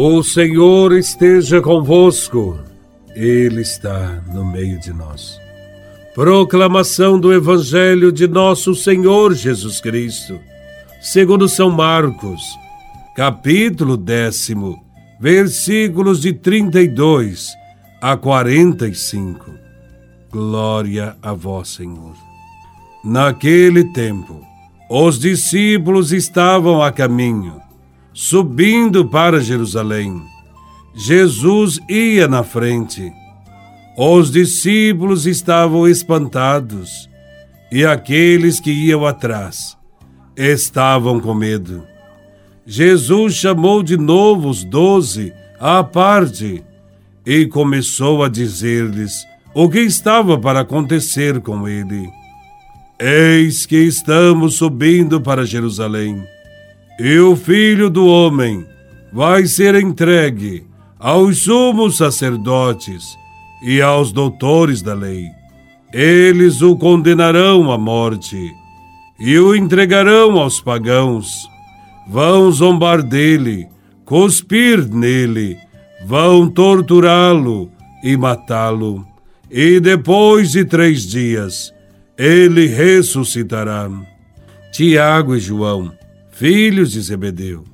[0.00, 2.56] O Senhor esteja convosco,
[3.16, 5.40] Ele está no meio de nós.
[6.14, 10.38] Proclamação do Evangelho de Nosso Senhor Jesus Cristo,
[11.00, 12.40] segundo São Marcos,
[13.16, 14.80] capítulo décimo,
[15.18, 17.48] versículos de 32
[18.00, 19.50] a 45.
[20.30, 22.14] Glória a Vós, Senhor.
[23.04, 24.40] Naquele tempo,
[24.88, 27.60] os discípulos estavam a caminho
[28.12, 30.22] subindo para Jerusalém.
[30.94, 33.12] Jesus ia na frente.
[33.96, 37.08] Os discípulos estavam espantados
[37.70, 39.76] e aqueles que iam atrás
[40.36, 41.84] estavam com medo.
[42.66, 46.64] Jesus chamou de novo os doze à parte
[47.26, 52.08] e começou a dizer-lhes o que estava para acontecer com ele.
[53.00, 56.24] Eis que estamos subindo para Jerusalém
[56.98, 58.66] e o filho do homem
[59.12, 60.66] vai ser entregue
[60.98, 63.16] aos sumos sacerdotes
[63.62, 65.26] e aos doutores da lei.
[65.92, 68.52] Eles o condenarão à morte
[69.18, 71.48] e o entregarão aos pagãos.
[72.08, 73.68] Vão zombar dele,
[74.04, 75.56] cuspir nele,
[76.04, 77.70] vão torturá-lo
[78.02, 79.06] e matá-lo.
[79.50, 81.72] E depois de três dias,
[82.18, 83.88] ele ressuscitará.
[84.72, 85.97] Tiago e João
[86.38, 87.64] filhos de Zebedeu,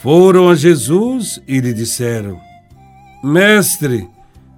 [0.00, 2.38] foram a Jesus e lhe disseram:
[3.24, 4.08] Mestre,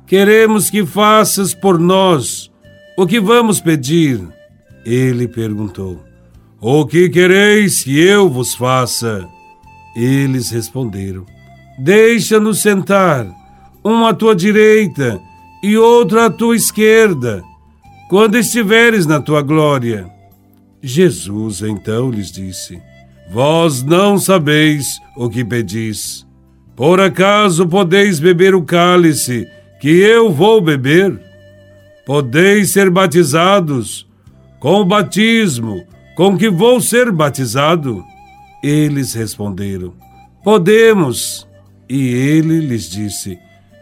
[0.06, 2.50] queremos que faças por nós
[2.98, 4.20] o que vamos pedir.
[4.84, 6.04] Ele perguntou:
[6.60, 9.26] O que quereis que eu vos faça?
[9.96, 11.24] Eles responderam:
[11.78, 13.26] Deixa-nos sentar,
[13.82, 15.18] um à tua direita
[15.62, 17.42] e outro à tua esquerda,
[18.10, 20.06] quando estiveres na tua glória.
[20.82, 22.78] Jesus então lhes disse:
[23.28, 26.26] Vós não sabeis o que pedis.
[26.74, 29.48] Por acaso podeis beber o cálice
[29.80, 31.18] que eu vou beber?
[32.04, 34.06] Podeis ser batizados
[34.60, 35.84] com o batismo
[36.14, 38.02] com que vou ser batizado?
[38.62, 39.92] Eles responderam:
[40.42, 41.46] Podemos.
[41.88, 43.38] E ele lhes disse: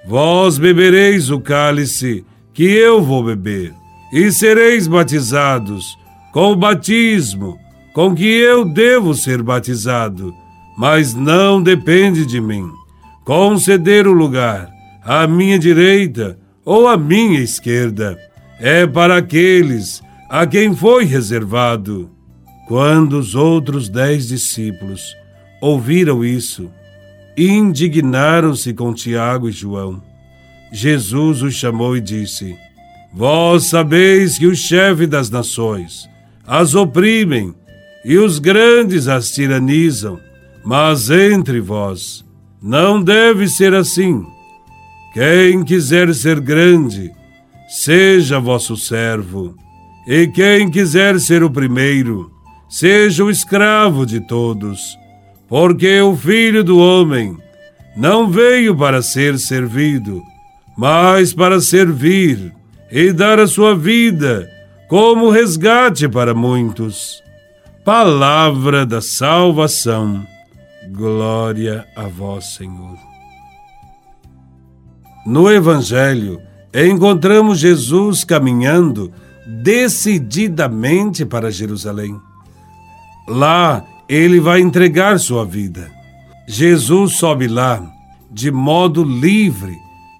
[0.07, 3.73] Vós bebereis o cálice que eu vou beber,
[4.13, 5.97] e sereis batizados
[6.33, 7.59] com o batismo
[7.95, 10.35] com que eu devo ser batizado,
[10.77, 12.69] mas não depende de mim.
[13.25, 14.69] Conceder o lugar
[15.03, 18.19] à minha direita ou à minha esquerda
[18.59, 22.11] é para aqueles a quem foi reservado.
[22.67, 25.15] Quando os outros dez discípulos
[25.61, 26.69] ouviram isso,
[27.39, 30.03] indignaram-se com Tiago e João.
[30.73, 32.57] Jesus os chamou e disse:
[33.13, 36.09] Vós sabeis que o chefe das nações
[36.47, 37.55] as oprimem
[38.05, 40.21] e os grandes as tiranizam.
[40.65, 42.25] Mas entre vós
[42.63, 44.25] não deve ser assim.
[45.13, 47.11] Quem quiser ser grande,
[47.69, 49.55] seja vosso servo,
[50.07, 52.31] e quem quiser ser o primeiro,
[52.69, 54.99] seja o escravo de todos.
[55.49, 57.37] Porque o filho do homem
[57.97, 60.21] não veio para ser servido,
[60.77, 62.53] mas para servir
[62.91, 64.49] e dar a sua vida
[64.89, 67.24] como resgate para muitos.
[67.85, 70.27] Palavra da salvação.
[70.91, 72.97] Glória a vós, Senhor.
[75.27, 76.41] No Evangelho,
[76.75, 79.13] encontramos Jesus caminhando
[79.63, 82.19] decididamente para Jerusalém.
[83.29, 85.93] Lá, ele vai entregar sua vida.
[86.49, 87.87] Jesus sobe lá
[88.31, 89.77] de modo livre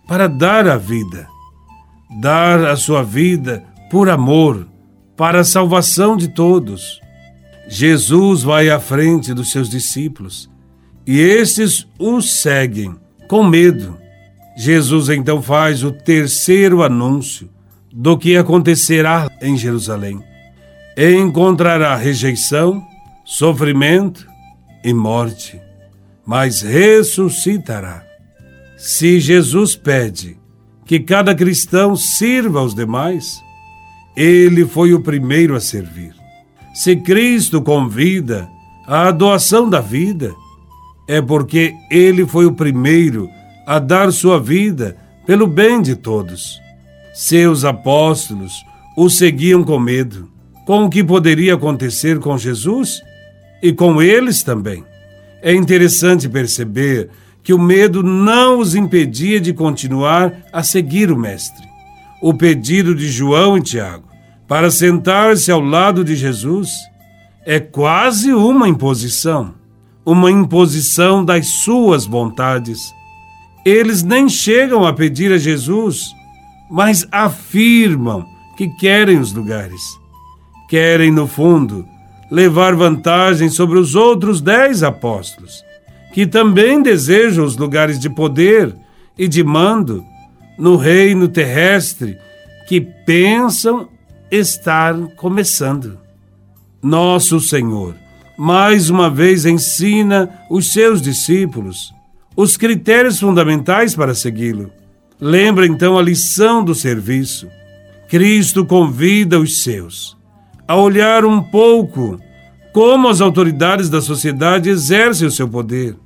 [0.07, 1.27] para dar a vida.
[2.21, 4.69] Dar a sua vida por amor,
[5.17, 7.03] para a salvação de todos.
[7.77, 10.49] Jesus vai à frente dos seus discípulos
[11.05, 12.95] e estes o seguem
[13.27, 13.99] com medo.
[14.57, 17.51] Jesus então faz o terceiro anúncio
[17.93, 20.23] do que acontecerá em Jerusalém.
[20.97, 22.81] Encontrará rejeição,
[23.25, 24.25] sofrimento
[24.85, 25.61] e morte,
[26.25, 28.05] mas ressuscitará.
[28.77, 30.39] Se Jesus pede
[30.87, 33.43] que cada cristão sirva aos demais,
[34.17, 36.24] ele foi o primeiro a servir.
[36.75, 38.51] Se Cristo convida
[38.85, 40.35] à doação da vida,
[41.07, 43.31] é porque ele foi o primeiro
[43.65, 46.61] a dar sua vida pelo bem de todos.
[47.15, 48.53] Seus apóstolos
[48.97, 50.29] o seguiam com medo,
[50.67, 53.01] com o que poderia acontecer com Jesus
[53.63, 54.85] e com eles também.
[55.41, 57.09] É interessante perceber
[57.41, 61.65] que o medo não os impedia de continuar a seguir o Mestre.
[62.21, 64.14] O pedido de João e Tiago
[64.47, 66.71] para sentar-se ao lado de Jesus
[67.47, 69.55] é quase uma imposição,
[70.05, 72.93] uma imposição das suas vontades.
[73.65, 76.15] Eles nem chegam a pedir a Jesus,
[76.71, 78.25] mas afirmam
[78.57, 79.81] que querem os lugares.
[80.69, 81.87] Querem, no fundo,
[82.31, 85.63] levar vantagem sobre os outros dez apóstolos,
[86.13, 88.75] que também desejam os lugares de poder
[89.19, 90.05] e de mando
[90.59, 92.19] no reino terrestre
[92.69, 93.89] que pensam
[94.31, 95.99] estar começando.
[96.83, 97.95] Nosso Senhor,
[98.37, 101.95] mais uma vez ensina os seus discípulos
[102.37, 104.71] os critérios fundamentais para segui-lo.
[105.21, 107.49] Lembra então a lição do serviço.
[108.09, 110.17] Cristo convida os seus
[110.67, 112.19] a olhar um pouco
[112.73, 115.97] como as autoridades da sociedade exercem o seu poder,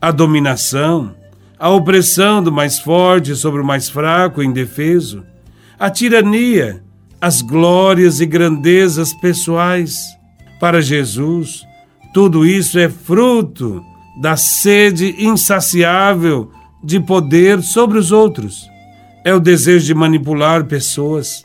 [0.00, 1.14] a dominação,
[1.58, 5.24] a opressão do mais forte sobre o mais fraco e indefeso,
[5.78, 6.82] a tirania,
[7.20, 9.96] as glórias e grandezas pessoais.
[10.60, 11.64] Para Jesus,
[12.14, 13.84] tudo isso é fruto
[14.20, 16.50] da sede insaciável
[16.82, 18.66] de poder sobre os outros.
[19.24, 21.44] É o desejo de manipular pessoas.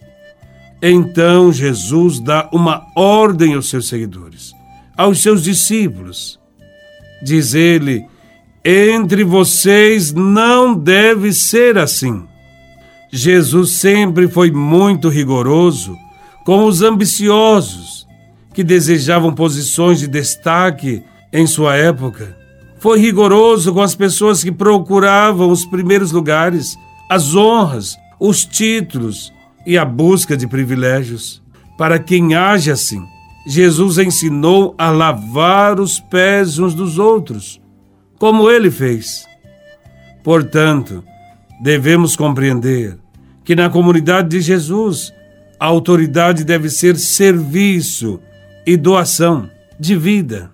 [0.81, 4.53] Então Jesus dá uma ordem aos seus seguidores,
[4.97, 6.39] aos seus discípulos.
[7.23, 8.05] Diz ele:
[8.63, 12.23] entre vocês não deve ser assim.
[13.11, 15.97] Jesus sempre foi muito rigoroso
[16.45, 18.07] com os ambiciosos
[18.53, 22.37] que desejavam posições de destaque em sua época.
[22.79, 26.77] Foi rigoroso com as pessoas que procuravam os primeiros lugares,
[27.09, 29.31] as honras, os títulos
[29.65, 31.41] e a busca de privilégios.
[31.77, 33.03] Para quem age assim,
[33.45, 37.61] Jesus ensinou a lavar os pés uns dos outros
[38.21, 39.25] como ele fez.
[40.23, 41.03] Portanto,
[41.61, 42.97] devemos compreender
[43.43, 45.13] que na comunidade de Jesus,
[45.59, 48.19] a autoridade deve ser serviço
[48.65, 49.49] e doação
[49.79, 50.49] de vida.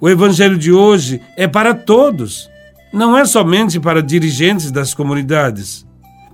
[0.00, 2.48] O evangelho de hoje é para todos,
[2.92, 5.84] não é somente para dirigentes das comunidades.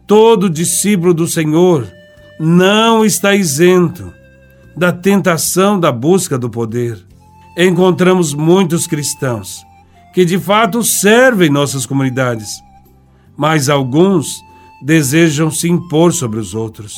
[0.07, 1.87] Todo discípulo do Senhor
[2.39, 4.13] não está isento
[4.77, 6.99] da tentação da busca do poder.
[7.57, 9.65] Encontramos muitos cristãos
[10.13, 12.61] que de fato servem nossas comunidades,
[13.41, 14.45] mas alguns
[14.83, 16.95] desejam se impor sobre os outros.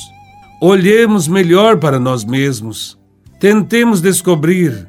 [0.61, 2.99] Olhemos melhor para nós mesmos.
[3.39, 4.85] Tentemos descobrir,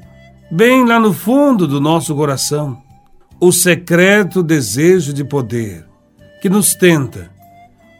[0.51, 2.77] bem lá no fundo do nosso coração,
[3.39, 5.85] o secreto desejo de poder
[6.41, 7.31] que nos tenta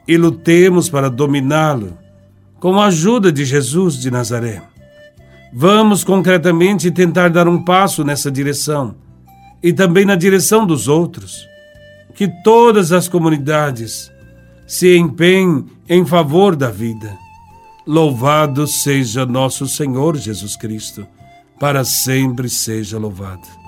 [0.05, 1.97] e lutemos para dominá-lo
[2.59, 4.63] com a ajuda de Jesus de Nazaré.
[5.53, 8.95] Vamos concretamente tentar dar um passo nessa direção
[9.63, 11.54] e também na direção dos outros.
[12.15, 14.11] Que todas as comunidades
[14.65, 17.17] se empenhem em favor da vida.
[17.85, 21.05] Louvado seja nosso Senhor Jesus Cristo,
[21.59, 23.64] para sempre seja louvado.